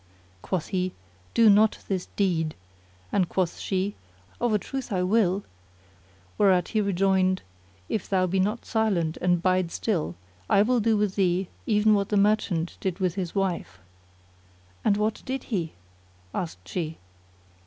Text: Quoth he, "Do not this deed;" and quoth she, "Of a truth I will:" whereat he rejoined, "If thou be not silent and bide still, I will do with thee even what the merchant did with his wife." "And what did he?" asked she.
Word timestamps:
Quoth 0.41 0.69
he, 0.69 0.93
"Do 1.35 1.47
not 1.47 1.77
this 1.87 2.07
deed;" 2.15 2.55
and 3.11 3.29
quoth 3.29 3.59
she, 3.59 3.93
"Of 4.39 4.51
a 4.51 4.57
truth 4.57 4.91
I 4.91 5.03
will:" 5.03 5.43
whereat 6.39 6.69
he 6.69 6.81
rejoined, 6.81 7.43
"If 7.87 8.09
thou 8.09 8.25
be 8.25 8.39
not 8.39 8.65
silent 8.65 9.17
and 9.21 9.43
bide 9.43 9.71
still, 9.71 10.15
I 10.49 10.63
will 10.63 10.79
do 10.79 10.97
with 10.97 11.13
thee 11.17 11.49
even 11.67 11.93
what 11.93 12.09
the 12.09 12.17
merchant 12.17 12.77
did 12.79 12.97
with 12.97 13.13
his 13.13 13.35
wife." 13.35 13.77
"And 14.83 14.97
what 14.97 15.21
did 15.23 15.43
he?" 15.53 15.73
asked 16.33 16.67
she. 16.67 16.97